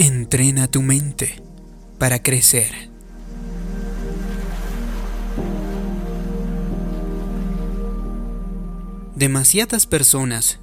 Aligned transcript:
Entrena 0.00 0.68
tu 0.68 0.80
mente 0.80 1.42
para 1.98 2.22
crecer. 2.22 2.70
Demasiadas 9.16 9.86
personas 9.86 10.60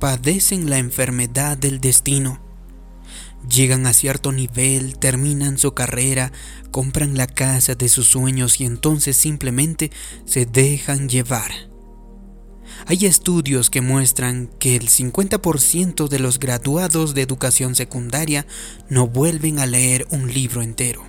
padecen 0.00 0.70
la 0.70 0.78
enfermedad 0.78 1.58
del 1.58 1.82
destino. 1.82 2.40
Llegan 3.46 3.86
a 3.86 3.92
cierto 3.92 4.32
nivel, 4.32 4.98
terminan 4.98 5.58
su 5.58 5.74
carrera, 5.74 6.32
compran 6.70 7.14
la 7.18 7.26
casa 7.26 7.74
de 7.74 7.90
sus 7.90 8.06
sueños 8.06 8.58
y 8.58 8.64
entonces 8.64 9.18
simplemente 9.18 9.90
se 10.24 10.46
dejan 10.46 11.10
llevar. 11.10 11.71
Hay 12.86 13.06
estudios 13.06 13.70
que 13.70 13.80
muestran 13.80 14.50
que 14.58 14.76
el 14.76 14.88
50% 14.88 16.08
de 16.08 16.18
los 16.18 16.38
graduados 16.38 17.14
de 17.14 17.22
educación 17.22 17.74
secundaria 17.74 18.46
no 18.88 19.06
vuelven 19.06 19.58
a 19.58 19.66
leer 19.66 20.06
un 20.10 20.32
libro 20.32 20.62
entero. 20.62 21.04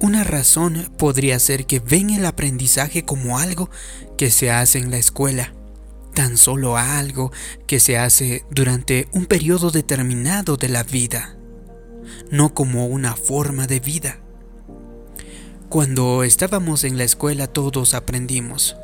Una 0.00 0.24
razón 0.24 0.90
podría 0.98 1.38
ser 1.38 1.66
que 1.66 1.78
ven 1.78 2.10
el 2.10 2.26
aprendizaje 2.26 3.04
como 3.04 3.38
algo 3.38 3.70
que 4.18 4.30
se 4.30 4.50
hace 4.50 4.78
en 4.78 4.90
la 4.90 4.98
escuela, 4.98 5.54
tan 6.14 6.36
solo 6.36 6.76
algo 6.76 7.30
que 7.66 7.78
se 7.78 7.98
hace 7.98 8.44
durante 8.50 9.08
un 9.12 9.26
periodo 9.26 9.70
determinado 9.70 10.56
de 10.56 10.68
la 10.68 10.82
vida, 10.82 11.36
no 12.30 12.52
como 12.52 12.86
una 12.86 13.14
forma 13.14 13.66
de 13.66 13.78
vida. 13.78 14.18
Cuando 15.68 16.24
estábamos 16.24 16.84
en 16.84 16.98
la 16.98 17.04
escuela 17.04 17.46
todos 17.46 17.94
aprendimos, 17.94 18.76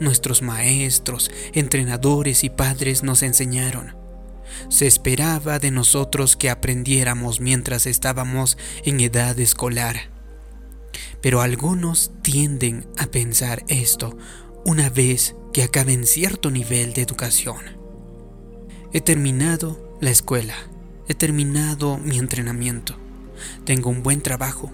Nuestros 0.00 0.40
maestros, 0.40 1.30
entrenadores 1.52 2.42
y 2.42 2.48
padres 2.48 3.02
nos 3.02 3.22
enseñaron. 3.22 3.94
Se 4.70 4.86
esperaba 4.86 5.58
de 5.58 5.70
nosotros 5.70 6.36
que 6.36 6.48
aprendiéramos 6.48 7.40
mientras 7.40 7.84
estábamos 7.84 8.56
en 8.84 9.00
edad 9.00 9.38
escolar. 9.38 10.10
Pero 11.20 11.42
algunos 11.42 12.12
tienden 12.22 12.86
a 12.96 13.06
pensar 13.08 13.62
esto 13.68 14.16
una 14.64 14.88
vez 14.88 15.36
que 15.52 15.62
acaben 15.62 16.06
cierto 16.06 16.50
nivel 16.50 16.94
de 16.94 17.02
educación. 17.02 17.58
He 18.94 19.02
terminado 19.02 19.98
la 20.00 20.10
escuela, 20.10 20.54
he 21.08 21.14
terminado 21.14 21.98
mi 21.98 22.18
entrenamiento, 22.18 22.96
tengo 23.66 23.90
un 23.90 24.02
buen 24.02 24.22
trabajo. 24.22 24.72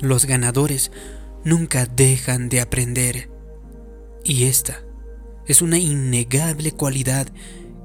Los 0.00 0.24
ganadores 0.24 0.90
nunca 1.44 1.86
dejan 1.86 2.48
de 2.48 2.60
aprender 2.60 3.29
y 4.24 4.44
esta 4.44 4.82
es 5.46 5.62
una 5.62 5.78
innegable 5.78 6.72
cualidad 6.72 7.28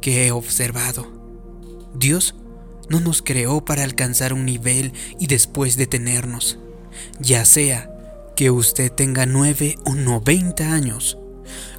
que 0.02 0.28
he 0.28 0.32
observado. 0.32 1.12
Dios 1.96 2.36
no 2.90 3.00
nos 3.00 3.22
creó 3.22 3.66
para 3.66 3.84
alcanzar 3.84 4.34
un 4.34 4.46
nivel 4.46 4.94
y 5.20 5.28
después 5.28 5.78
detenernos, 5.78 6.60
ya 7.20 7.46
sea 7.46 7.92
que 8.36 8.52
usted 8.52 8.92
tenga 8.92 9.26
9 9.26 9.78
o 9.86 9.96
90 9.96 10.74
años. 10.74 11.18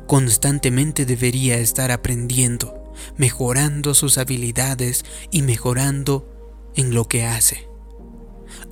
Constantemente 0.07 1.05
debería 1.05 1.59
estar 1.59 1.93
aprendiendo, 1.93 2.93
mejorando 3.17 3.95
sus 3.95 4.19
habilidades 4.19 5.05
y 5.31 5.43
mejorando 5.43 6.33
en 6.75 6.95
lo 6.95 7.07
que 7.07 7.25
hace. 7.25 7.69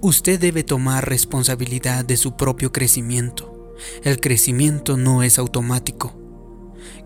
Usted 0.01 0.41
debe 0.41 0.65
tomar 0.65 1.09
responsabilidad 1.09 2.05
de 2.05 2.17
su 2.17 2.37
propio 2.37 2.73
crecimiento 2.73 3.54
el 4.03 4.21
crecimiento 4.21 4.97
no 4.97 5.23
es 5.23 5.39
automático. 5.39 6.15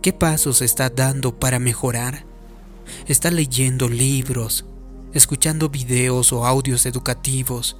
¿Qué 0.02 0.12
pasos 0.12 0.62
está 0.62 0.90
dando 0.90 1.38
para 1.38 1.58
mejorar? 1.58 2.24
¿Está 3.06 3.30
leyendo 3.30 3.88
libros, 3.88 4.64
escuchando 5.12 5.68
videos 5.68 6.32
o 6.32 6.46
audios 6.46 6.86
educativos? 6.86 7.76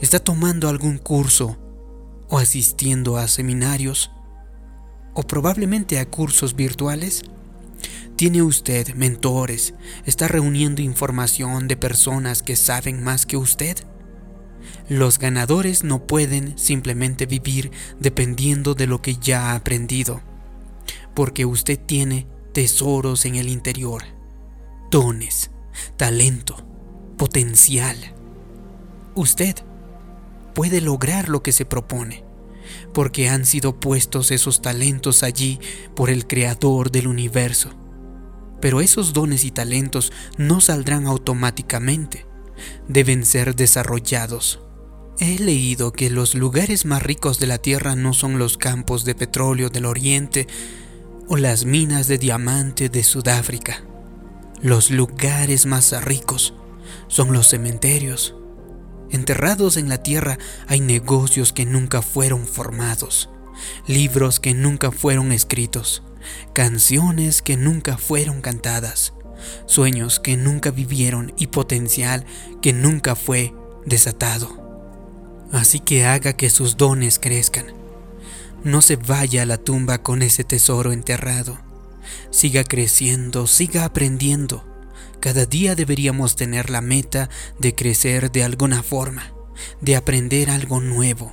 ¿Está 0.00 0.18
tomando 0.18 0.68
algún 0.68 0.98
curso 0.98 1.58
o 2.28 2.38
asistiendo 2.38 3.16
a 3.16 3.28
seminarios? 3.28 4.10
¿O 5.14 5.22
probablemente 5.22 5.98
a 5.98 6.06
cursos 6.06 6.54
virtuales? 6.54 7.22
¿Tiene 8.16 8.42
usted 8.42 8.94
mentores? 8.94 9.74
¿Está 10.04 10.26
reuniendo 10.26 10.82
información 10.82 11.68
de 11.68 11.76
personas 11.76 12.42
que 12.42 12.56
saben 12.56 13.02
más 13.02 13.26
que 13.26 13.36
usted? 13.36 13.76
Los 14.88 15.18
ganadores 15.18 15.84
no 15.84 16.06
pueden 16.06 16.58
simplemente 16.58 17.26
vivir 17.26 17.70
dependiendo 18.00 18.74
de 18.74 18.86
lo 18.86 19.02
que 19.02 19.16
ya 19.16 19.50
ha 19.50 19.54
aprendido, 19.54 20.22
porque 21.14 21.44
usted 21.44 21.78
tiene 21.78 22.26
tesoros 22.52 23.24
en 23.24 23.34
el 23.34 23.48
interior, 23.48 24.02
dones, 24.90 25.50
talento, 25.96 26.56
potencial. 27.16 27.96
Usted 29.14 29.56
puede 30.54 30.80
lograr 30.80 31.28
lo 31.28 31.42
que 31.42 31.52
se 31.52 31.64
propone, 31.64 32.24
porque 32.94 33.28
han 33.28 33.44
sido 33.44 33.78
puestos 33.78 34.30
esos 34.30 34.62
talentos 34.62 35.22
allí 35.22 35.60
por 35.94 36.10
el 36.10 36.26
Creador 36.26 36.90
del 36.90 37.08
universo. 37.08 37.70
Pero 38.60 38.80
esos 38.80 39.12
dones 39.12 39.44
y 39.44 39.50
talentos 39.50 40.12
no 40.36 40.60
saldrán 40.60 41.06
automáticamente, 41.06 42.26
deben 42.88 43.24
ser 43.24 43.54
desarrollados 43.54 44.60
He 45.20 45.36
leído 45.40 45.92
que 45.92 46.10
los 46.10 46.36
lugares 46.36 46.84
más 46.84 47.02
ricos 47.02 47.40
de 47.40 47.48
la 47.48 47.58
Tierra 47.58 47.96
no 47.96 48.12
son 48.12 48.38
los 48.38 48.56
campos 48.56 49.04
de 49.04 49.16
petróleo 49.16 49.68
del 49.68 49.84
Oriente 49.84 50.46
o 51.26 51.36
las 51.36 51.64
minas 51.64 52.06
de 52.06 52.18
diamante 52.18 52.88
de 52.88 53.02
Sudáfrica. 53.02 53.82
Los 54.62 54.92
lugares 54.92 55.66
más 55.66 55.92
ricos 56.04 56.54
son 57.08 57.32
los 57.32 57.48
cementerios. 57.48 58.36
Enterrados 59.10 59.76
en 59.76 59.88
la 59.88 60.04
tierra 60.04 60.38
hay 60.68 60.80
negocios 60.80 61.52
que 61.52 61.66
nunca 61.66 62.00
fueron 62.00 62.46
formados, 62.46 63.28
libros 63.88 64.38
que 64.38 64.54
nunca 64.54 64.92
fueron 64.92 65.32
escritos, 65.32 66.04
canciones 66.52 67.42
que 67.42 67.56
nunca 67.56 67.98
fueron 67.98 68.40
cantadas, 68.40 69.14
sueños 69.66 70.20
que 70.20 70.36
nunca 70.36 70.70
vivieron 70.70 71.32
y 71.36 71.48
potencial 71.48 72.24
que 72.62 72.72
nunca 72.72 73.14
fue 73.14 73.54
desatado. 73.84 74.68
Así 75.52 75.80
que 75.80 76.04
haga 76.04 76.34
que 76.34 76.50
sus 76.50 76.76
dones 76.76 77.18
crezcan. 77.18 77.66
No 78.64 78.82
se 78.82 78.96
vaya 78.96 79.42
a 79.42 79.46
la 79.46 79.56
tumba 79.56 79.98
con 79.98 80.22
ese 80.22 80.44
tesoro 80.44 80.92
enterrado. 80.92 81.58
Siga 82.30 82.64
creciendo, 82.64 83.46
siga 83.46 83.84
aprendiendo. 83.84 84.64
Cada 85.20 85.46
día 85.46 85.74
deberíamos 85.74 86.36
tener 86.36 86.70
la 86.70 86.80
meta 86.80 87.28
de 87.58 87.74
crecer 87.74 88.30
de 88.30 88.44
alguna 88.44 88.82
forma, 88.82 89.32
de 89.80 89.96
aprender 89.96 90.50
algo 90.50 90.80
nuevo. 90.80 91.32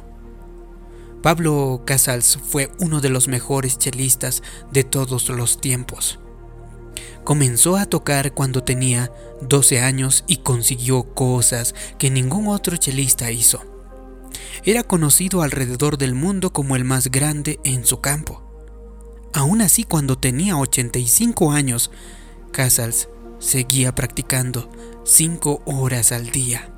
Pablo 1.22 1.82
Casals 1.86 2.38
fue 2.44 2.72
uno 2.80 3.02
de 3.02 3.10
los 3.10 3.28
mejores 3.28 3.78
chelistas 3.80 4.44
de 4.72 4.84
todos 4.84 5.30
los 5.30 5.60
tiempos. 5.60 6.20
Comenzó 7.26 7.76
a 7.76 7.88
tocar 7.88 8.34
cuando 8.36 8.64
tenía 8.64 9.12
12 9.42 9.82
años 9.82 10.24
y 10.28 10.38
consiguió 10.38 11.16
cosas 11.16 11.74
que 11.98 12.12
ningún 12.12 12.48
otro 12.48 12.78
chelista 12.78 13.32
hizo. 13.32 13.64
Era 14.64 14.84
conocido 14.84 15.42
alrededor 15.42 15.98
del 15.98 16.14
mundo 16.14 16.54
como 16.54 16.76
el 16.76 16.84
más 16.84 17.10
grande 17.10 17.60
en 17.64 17.84
su 17.84 18.00
campo. 18.00 18.44
Aún 19.34 19.62
así, 19.62 19.84
cuando 19.84 20.20
tenía 20.20 20.56
85 20.56 21.52
años, 21.52 21.90
Casals 22.52 23.10
seguía 23.40 23.96
practicando 23.96 24.70
5 25.04 25.64
horas 25.66 26.12
al 26.12 26.30
día. 26.30 26.72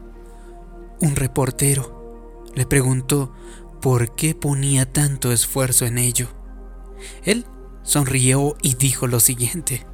Un 1.02 1.18
reportero 1.18 2.46
le 2.56 2.66
preguntó 2.66 3.34
por 3.82 4.16
qué 4.16 4.34
ponía 4.34 4.92
tanto 4.92 5.34
esfuerzo 5.34 5.86
en 5.86 5.98
ello. 5.98 6.30
Él 7.24 7.46
sonrió 7.84 8.56
y 8.62 8.76
dijo 8.76 9.08
lo 9.08 9.20
siguiente, 9.20 9.86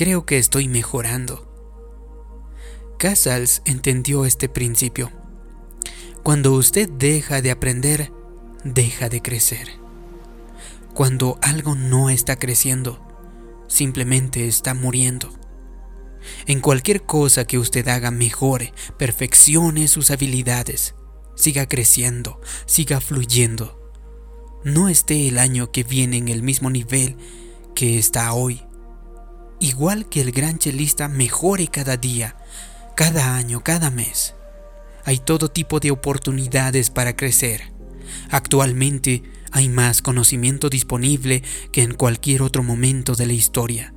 creo 0.00 0.24
que 0.24 0.38
estoy 0.38 0.66
mejorando. 0.66 1.46
Casals 2.98 3.60
entendió 3.66 4.24
este 4.24 4.48
principio. 4.48 5.12
Cuando 6.22 6.54
usted 6.54 6.88
deja 6.88 7.42
de 7.42 7.50
aprender, 7.50 8.10
deja 8.64 9.10
de 9.10 9.20
crecer. 9.20 9.68
Cuando 10.94 11.38
algo 11.42 11.74
no 11.74 12.08
está 12.08 12.36
creciendo, 12.36 12.98
simplemente 13.68 14.48
está 14.48 14.72
muriendo. 14.72 15.38
En 16.46 16.60
cualquier 16.62 17.02
cosa 17.02 17.44
que 17.44 17.58
usted 17.58 17.86
haga, 17.86 18.10
mejore, 18.10 18.72
perfeccione 18.96 19.86
sus 19.86 20.10
habilidades, 20.10 20.94
siga 21.34 21.66
creciendo, 21.66 22.40
siga 22.64 23.02
fluyendo. 23.02 23.78
No 24.64 24.88
esté 24.88 25.28
el 25.28 25.36
año 25.36 25.70
que 25.70 25.84
viene 25.84 26.16
en 26.16 26.28
el 26.28 26.42
mismo 26.42 26.70
nivel 26.70 27.18
que 27.74 27.98
está 27.98 28.32
hoy. 28.32 28.62
Igual 29.60 30.08
que 30.08 30.22
el 30.22 30.32
gran 30.32 30.58
chelista 30.58 31.06
mejore 31.08 31.68
cada 31.68 31.98
día, 31.98 32.34
cada 32.96 33.36
año, 33.36 33.62
cada 33.62 33.90
mes. 33.90 34.34
Hay 35.04 35.18
todo 35.18 35.50
tipo 35.50 35.80
de 35.80 35.90
oportunidades 35.90 36.88
para 36.88 37.14
crecer. 37.14 37.72
Actualmente 38.30 39.22
hay 39.52 39.68
más 39.68 40.00
conocimiento 40.00 40.70
disponible 40.70 41.42
que 41.72 41.82
en 41.82 41.94
cualquier 41.94 42.40
otro 42.40 42.62
momento 42.62 43.14
de 43.14 43.26
la 43.26 43.34
historia. 43.34 43.92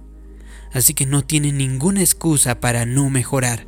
Así 0.74 0.94
que 0.94 1.06
no 1.06 1.24
tiene 1.24 1.54
ninguna 1.54 2.02
excusa 2.02 2.60
para 2.60 2.86
no 2.86 3.10
mejorar, 3.10 3.66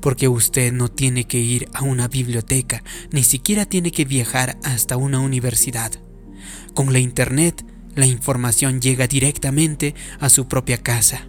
porque 0.00 0.28
usted 0.28 0.72
no 0.72 0.88
tiene 0.88 1.24
que 1.24 1.38
ir 1.38 1.68
a 1.72 1.84
una 1.84 2.08
biblioteca, 2.08 2.82
ni 3.12 3.22
siquiera 3.22 3.64
tiene 3.64 3.92
que 3.92 4.04
viajar 4.04 4.58
hasta 4.62 4.98
una 4.98 5.20
universidad. 5.20 5.92
Con 6.74 6.92
la 6.92 6.98
Internet, 6.98 7.64
la 7.94 8.06
información 8.06 8.80
llega 8.80 9.06
directamente 9.06 9.94
a 10.18 10.28
su 10.28 10.48
propia 10.48 10.78
casa. 10.78 11.26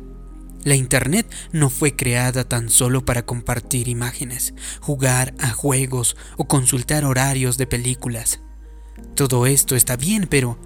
La 0.63 0.75
Internet 0.75 1.27
no 1.51 1.69
fue 1.71 1.95
creada 1.95 2.43
tan 2.43 2.69
solo 2.69 3.03
para 3.03 3.25
compartir 3.25 3.87
imágenes, 3.87 4.53
jugar 4.79 5.33
a 5.39 5.49
juegos 5.51 6.15
o 6.37 6.47
consultar 6.47 7.03
horarios 7.03 7.57
de 7.57 7.65
películas. 7.65 8.41
Todo 9.15 9.47
esto 9.47 9.75
está 9.75 9.95
bien, 9.95 10.27
pero 10.29 10.59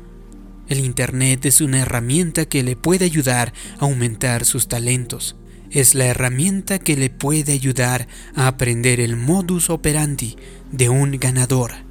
el 0.68 0.80
Internet 0.80 1.46
es 1.46 1.62
una 1.62 1.80
herramienta 1.80 2.46
que 2.46 2.64
le 2.64 2.76
puede 2.76 3.06
ayudar 3.06 3.54
a 3.80 3.86
aumentar 3.86 4.44
sus 4.44 4.68
talentos. 4.68 5.38
Es 5.72 5.96
la 5.96 6.06
herramienta 6.06 6.80
que 6.80 6.98
le 6.98 7.10
puede 7.10 7.54
ayudar 7.54 8.08
a 8.36 8.48
aprender 8.48 9.00
el 9.00 9.16
modus 9.16 9.70
operandi 9.70 10.36
de 10.72 10.90
un 10.90 11.12
ganador. 11.12 11.85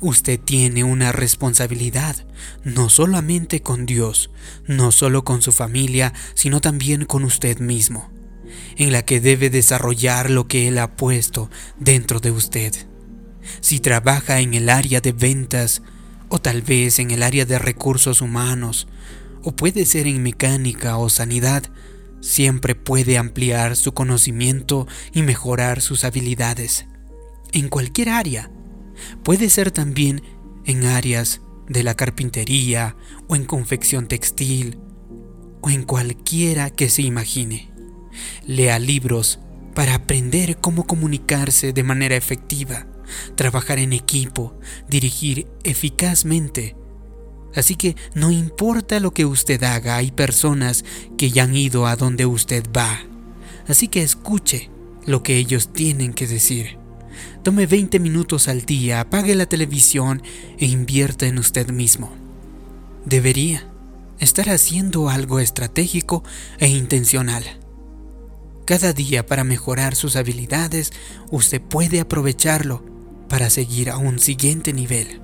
Usted 0.00 0.40
tiene 0.40 0.84
una 0.84 1.12
responsabilidad, 1.12 2.26
no 2.64 2.88
solamente 2.88 3.62
con 3.62 3.86
Dios, 3.86 4.30
no 4.66 4.92
solo 4.92 5.24
con 5.24 5.42
su 5.42 5.52
familia, 5.52 6.12
sino 6.34 6.60
también 6.60 7.04
con 7.04 7.24
usted 7.24 7.58
mismo, 7.58 8.10
en 8.76 8.92
la 8.92 9.04
que 9.04 9.20
debe 9.20 9.50
desarrollar 9.50 10.30
lo 10.30 10.46
que 10.46 10.68
Él 10.68 10.78
ha 10.78 10.96
puesto 10.96 11.50
dentro 11.78 12.20
de 12.20 12.30
usted. 12.30 12.74
Si 13.60 13.80
trabaja 13.80 14.40
en 14.40 14.54
el 14.54 14.68
área 14.68 15.00
de 15.00 15.12
ventas, 15.12 15.82
o 16.28 16.40
tal 16.40 16.62
vez 16.62 16.98
en 16.98 17.10
el 17.10 17.22
área 17.22 17.44
de 17.44 17.58
recursos 17.58 18.20
humanos, 18.20 18.86
o 19.42 19.52
puede 19.52 19.84
ser 19.86 20.06
en 20.06 20.22
mecánica 20.22 20.96
o 20.96 21.08
sanidad, 21.08 21.64
siempre 22.20 22.74
puede 22.74 23.18
ampliar 23.18 23.76
su 23.76 23.92
conocimiento 23.92 24.86
y 25.12 25.22
mejorar 25.22 25.80
sus 25.80 26.04
habilidades. 26.04 26.86
En 27.52 27.68
cualquier 27.68 28.10
área, 28.10 28.50
Puede 29.22 29.50
ser 29.50 29.70
también 29.70 30.22
en 30.64 30.84
áreas 30.84 31.40
de 31.68 31.82
la 31.82 31.94
carpintería 31.94 32.96
o 33.28 33.36
en 33.36 33.44
confección 33.44 34.08
textil 34.08 34.78
o 35.60 35.70
en 35.70 35.84
cualquiera 35.84 36.70
que 36.70 36.88
se 36.88 37.02
imagine. 37.02 37.70
Lea 38.46 38.78
libros 38.78 39.38
para 39.74 39.94
aprender 39.94 40.58
cómo 40.58 40.86
comunicarse 40.86 41.72
de 41.72 41.82
manera 41.82 42.16
efectiva, 42.16 42.86
trabajar 43.36 43.78
en 43.78 43.92
equipo, 43.92 44.58
dirigir 44.88 45.46
eficazmente. 45.62 46.76
Así 47.54 47.76
que 47.76 47.96
no 48.14 48.30
importa 48.30 49.00
lo 49.00 49.12
que 49.12 49.24
usted 49.24 49.62
haga, 49.62 49.96
hay 49.96 50.10
personas 50.10 50.84
que 51.16 51.30
ya 51.30 51.44
han 51.44 51.56
ido 51.56 51.86
a 51.86 51.96
donde 51.96 52.26
usted 52.26 52.64
va. 52.76 53.00
Así 53.68 53.88
que 53.88 54.02
escuche 54.02 54.70
lo 55.06 55.22
que 55.22 55.36
ellos 55.36 55.72
tienen 55.72 56.12
que 56.12 56.26
decir. 56.26 56.79
Tome 57.42 57.66
20 57.66 57.98
minutos 58.00 58.48
al 58.48 58.62
día, 58.62 59.00
apague 59.00 59.34
la 59.34 59.46
televisión 59.46 60.22
e 60.58 60.66
invierta 60.66 61.26
en 61.26 61.38
usted 61.38 61.70
mismo. 61.70 62.12
Debería 63.04 63.66
estar 64.18 64.50
haciendo 64.50 65.08
algo 65.08 65.40
estratégico 65.40 66.22
e 66.58 66.68
intencional. 66.68 67.44
Cada 68.66 68.92
día 68.92 69.26
para 69.26 69.42
mejorar 69.42 69.96
sus 69.96 70.16
habilidades, 70.16 70.92
usted 71.30 71.60
puede 71.60 72.00
aprovecharlo 72.00 72.84
para 73.28 73.50
seguir 73.50 73.90
a 73.90 73.96
un 73.96 74.18
siguiente 74.18 74.72
nivel. 74.72 75.20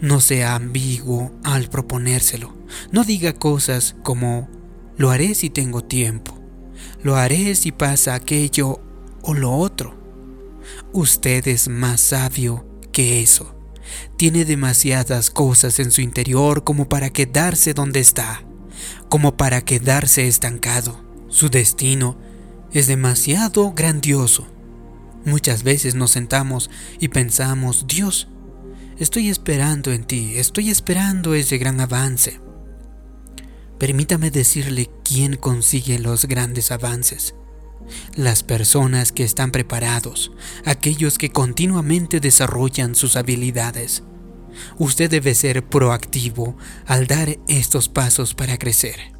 No 0.00 0.20
sea 0.20 0.54
ambiguo 0.54 1.32
al 1.44 1.68
proponérselo. 1.68 2.54
No 2.90 3.04
diga 3.04 3.34
cosas 3.34 3.94
como 4.02 4.48
lo 4.96 5.10
haré 5.10 5.34
si 5.34 5.50
tengo 5.50 5.82
tiempo, 5.82 6.38
lo 7.02 7.16
haré 7.16 7.54
si 7.54 7.72
pasa 7.72 8.14
aquello 8.14 8.80
o 9.22 9.34
lo 9.34 9.52
otro. 9.52 10.03
Usted 10.92 11.46
es 11.48 11.68
más 11.68 12.00
sabio 12.00 12.66
que 12.92 13.22
eso. 13.22 13.54
Tiene 14.16 14.44
demasiadas 14.44 15.30
cosas 15.30 15.78
en 15.78 15.90
su 15.90 16.00
interior 16.00 16.64
como 16.64 16.88
para 16.88 17.10
quedarse 17.10 17.74
donde 17.74 18.00
está, 18.00 18.44
como 19.08 19.36
para 19.36 19.62
quedarse 19.62 20.26
estancado. 20.26 21.04
Su 21.28 21.48
destino 21.48 22.16
es 22.72 22.86
demasiado 22.86 23.72
grandioso. 23.72 24.46
Muchas 25.24 25.62
veces 25.62 25.94
nos 25.94 26.10
sentamos 26.10 26.70
y 27.00 27.08
pensamos, 27.08 27.86
Dios, 27.86 28.28
estoy 28.98 29.28
esperando 29.30 29.92
en 29.92 30.04
ti, 30.04 30.34
estoy 30.36 30.70
esperando 30.70 31.34
ese 31.34 31.58
gran 31.58 31.80
avance. 31.80 32.40
Permítame 33.78 34.30
decirle 34.30 34.90
quién 35.02 35.36
consigue 35.36 35.98
los 35.98 36.26
grandes 36.26 36.70
avances. 36.70 37.34
Las 38.16 38.42
personas 38.42 39.12
que 39.12 39.24
están 39.24 39.50
preparados, 39.50 40.32
aquellos 40.64 41.18
que 41.18 41.30
continuamente 41.30 42.20
desarrollan 42.20 42.94
sus 42.94 43.16
habilidades. 43.16 44.02
Usted 44.78 45.10
debe 45.10 45.34
ser 45.34 45.68
proactivo 45.68 46.56
al 46.86 47.06
dar 47.06 47.38
estos 47.48 47.88
pasos 47.88 48.34
para 48.34 48.56
crecer. 48.56 49.14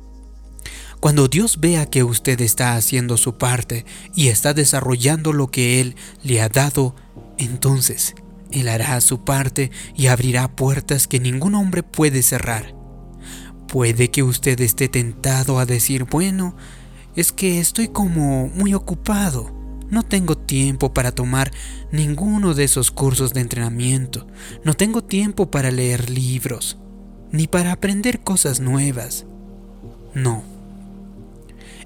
Cuando 1.00 1.28
Dios 1.28 1.60
vea 1.60 1.84
que 1.84 2.02
usted 2.02 2.40
está 2.40 2.76
haciendo 2.76 3.18
su 3.18 3.36
parte 3.36 3.84
y 4.14 4.28
está 4.28 4.54
desarrollando 4.54 5.34
lo 5.34 5.50
que 5.50 5.80
Él 5.80 5.96
le 6.22 6.40
ha 6.40 6.48
dado, 6.48 6.96
entonces 7.36 8.14
Él 8.50 8.68
hará 8.68 8.98
su 9.02 9.22
parte 9.22 9.70
y 9.94 10.06
abrirá 10.06 10.56
puertas 10.56 11.06
que 11.06 11.20
ningún 11.20 11.56
hombre 11.56 11.82
puede 11.82 12.22
cerrar. 12.22 12.74
Puede 13.68 14.10
que 14.10 14.22
usted 14.22 14.58
esté 14.62 14.88
tentado 14.88 15.58
a 15.58 15.66
decir, 15.66 16.04
bueno, 16.04 16.56
es 17.16 17.32
que 17.32 17.60
estoy 17.60 17.88
como 17.88 18.48
muy 18.48 18.74
ocupado. 18.74 19.52
No 19.90 20.02
tengo 20.02 20.36
tiempo 20.36 20.92
para 20.92 21.12
tomar 21.12 21.52
ninguno 21.92 22.54
de 22.54 22.64
esos 22.64 22.90
cursos 22.90 23.32
de 23.32 23.40
entrenamiento. 23.40 24.26
No 24.64 24.74
tengo 24.74 25.04
tiempo 25.04 25.50
para 25.50 25.70
leer 25.70 26.10
libros, 26.10 26.78
ni 27.30 27.46
para 27.46 27.72
aprender 27.72 28.20
cosas 28.20 28.60
nuevas. 28.60 29.26
No. 30.14 30.42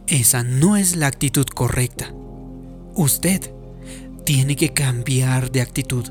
Esa 0.07 0.43
no 0.43 0.77
es 0.77 0.97
la 0.97 1.07
actitud 1.07 1.45
correcta. 1.45 2.15
Usted 2.95 3.53
tiene 4.25 4.57
que 4.57 4.73
cambiar 4.73 5.51
de 5.51 5.61
actitud. 5.61 6.11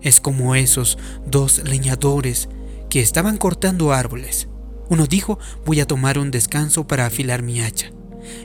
Es 0.00 0.20
como 0.20 0.56
esos 0.56 0.98
dos 1.26 1.62
leñadores 1.64 2.48
que 2.90 3.00
estaban 3.00 3.38
cortando 3.38 3.92
árboles. 3.92 4.48
Uno 4.88 5.06
dijo, 5.06 5.38
voy 5.64 5.80
a 5.80 5.86
tomar 5.86 6.18
un 6.18 6.30
descanso 6.30 6.86
para 6.86 7.06
afilar 7.06 7.42
mi 7.42 7.60
hacha. 7.60 7.92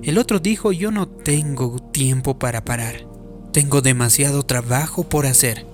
El 0.04 0.18
otro 0.18 0.40
dijo, 0.40 0.72
yo 0.72 0.92
no 0.92 1.08
tengo 1.08 1.80
tiempo 1.80 2.40
para 2.40 2.64
parar. 2.64 3.08
Tengo 3.52 3.82
demasiado 3.82 4.44
trabajo 4.44 5.04
por 5.04 5.26
hacer. 5.26 5.66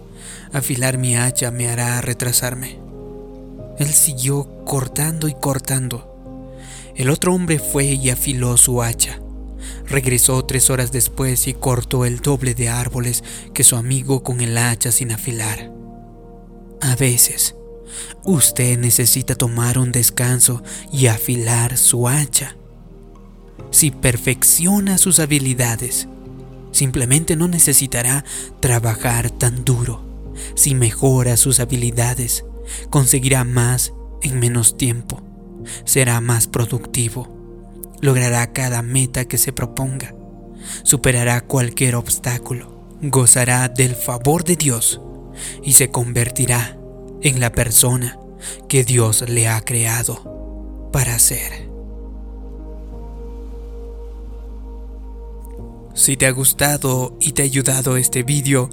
Afilar 0.51 0.97
mi 0.97 1.15
hacha 1.15 1.51
me 1.51 1.69
hará 1.69 1.99
retrasarme. 2.01 2.79
Él 3.77 3.89
siguió 3.89 4.63
cortando 4.65 5.27
y 5.27 5.33
cortando. 5.33 6.09
El 6.95 7.09
otro 7.09 7.33
hombre 7.33 7.59
fue 7.59 7.85
y 7.85 8.09
afiló 8.09 8.55
su 8.57 8.81
hacha. 8.81 9.19
Regresó 9.85 10.45
tres 10.45 10.69
horas 10.69 10.91
después 10.91 11.47
y 11.47 11.53
cortó 11.53 12.05
el 12.05 12.19
doble 12.19 12.53
de 12.53 12.69
árboles 12.69 13.23
que 13.53 13.63
su 13.63 13.75
amigo 13.75 14.23
con 14.23 14.41
el 14.41 14.57
hacha 14.57 14.91
sin 14.91 15.11
afilar. 15.11 15.71
A 16.81 16.95
veces, 16.95 17.55
usted 18.23 18.77
necesita 18.77 19.35
tomar 19.35 19.77
un 19.77 19.91
descanso 19.91 20.61
y 20.91 21.07
afilar 21.07 21.77
su 21.77 22.07
hacha 22.07 22.55
si 23.71 23.91
perfecciona 23.91 24.97
sus 24.97 25.19
habilidades. 25.19 26.07
Simplemente 26.71 27.35
no 27.35 27.47
necesitará 27.47 28.25
trabajar 28.59 29.29
tan 29.29 29.63
duro. 29.63 30.03
Si 30.55 30.75
mejora 30.75 31.37
sus 31.37 31.59
habilidades, 31.59 32.45
conseguirá 32.89 33.43
más 33.43 33.93
en 34.21 34.39
menos 34.39 34.77
tiempo. 34.77 35.21
Será 35.85 36.19
más 36.21 36.47
productivo. 36.47 37.27
Logrará 38.01 38.51
cada 38.51 38.81
meta 38.81 39.25
que 39.25 39.37
se 39.37 39.53
proponga. 39.53 40.15
Superará 40.83 41.41
cualquier 41.41 41.95
obstáculo. 41.95 42.87
Gozará 43.01 43.67
del 43.69 43.95
favor 43.95 44.43
de 44.43 44.55
Dios 44.55 45.01
y 45.63 45.73
se 45.73 45.89
convertirá 45.89 46.77
en 47.21 47.39
la 47.39 47.51
persona 47.51 48.17
que 48.67 48.83
Dios 48.83 49.27
le 49.27 49.47
ha 49.47 49.61
creado 49.61 50.89
para 50.91 51.17
ser. 51.19 51.62
Si 55.95 56.17
te 56.17 56.25
ha 56.25 56.31
gustado 56.31 57.15
y 57.19 57.33
te 57.33 57.43
ha 57.43 57.45
ayudado 57.45 57.97
este 57.97 58.23
vídeo, 58.23 58.69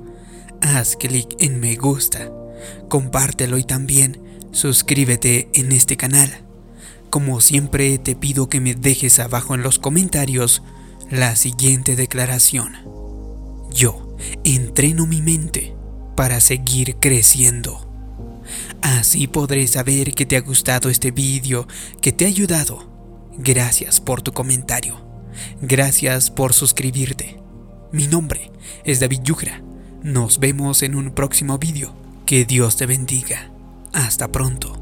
haz 0.62 0.97
clic 0.97 1.37
en 1.39 1.61
me 1.61 1.77
gusta, 1.77 2.31
compártelo 2.89 3.59
y 3.59 3.65
también 3.65 4.21
suscríbete 4.53 5.50
en 5.53 5.73
este 5.73 5.99
canal. 5.99 6.45
Como 7.11 7.41
siempre 7.43 7.99
te 7.99 8.17
pido 8.17 8.49
que 8.49 8.61
me 8.61 8.75
dejes 8.75 9.19
abajo 9.19 9.55
en 9.55 9.62
los 9.62 9.79
comentarios 9.79 10.62
la 11.11 11.37
siguiente 11.37 11.95
declaración. 11.95 12.77
Yo 13.71 14.17
entreno 14.45 15.07
mi 15.07 15.21
mente 15.21 15.75
para 16.17 16.41
seguir 16.41 16.97
creciendo. 17.00 17.87
Así 18.81 19.27
podré 19.27 19.67
saber 19.67 20.15
que 20.15 20.25
te 20.25 20.37
ha 20.37 20.41
gustado 20.41 20.89
este 20.89 21.11
vídeo, 21.11 21.69
que 22.00 22.12
te 22.12 22.25
ha 22.25 22.29
ayudado. 22.29 23.29
Gracias 23.37 24.00
por 24.00 24.23
tu 24.23 24.33
comentario. 24.33 25.10
Gracias 25.60 26.30
por 26.30 26.52
suscribirte. 26.52 27.38
Mi 27.92 28.06
nombre 28.06 28.50
es 28.84 29.00
David 29.00 29.20
Yugra. 29.22 29.62
Nos 30.02 30.38
vemos 30.38 30.82
en 30.82 30.94
un 30.94 31.10
próximo 31.10 31.58
vídeo. 31.58 31.94
Que 32.26 32.44
Dios 32.44 32.76
te 32.76 32.87
bendiga. 32.87 33.50
Hasta 33.92 34.30
pronto. 34.30 34.79